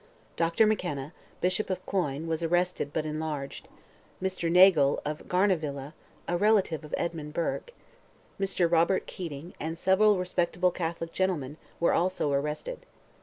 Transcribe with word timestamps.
Dr. 0.35 0.65
McKenna, 0.65 1.13
Bishop 1.41 1.69
of 1.69 1.85
Cloyne, 1.85 2.25
was 2.25 2.41
arrested 2.41 2.89
but 2.91 3.05
enlarged; 3.05 3.67
Mr. 4.19 4.51
Nagle, 4.51 4.99
of 5.05 5.27
Garnavilla 5.27 5.93
(a 6.27 6.37
relative 6.37 6.83
of 6.83 6.95
Edmund 6.97 7.35
Burke), 7.35 7.71
Mr. 8.39 8.65
Robert 8.71 9.05
Keating, 9.05 9.53
and 9.59 9.77
several 9.77 10.17
respectable 10.17 10.71
Catholic 10.71 11.11
gentlemen, 11.11 11.55
were 11.79 11.93
also 11.93 12.31
arrested. 12.31 12.87